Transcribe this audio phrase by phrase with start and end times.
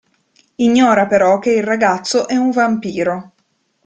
[0.55, 3.33] Ignora però che il ragazzo è un vampiro.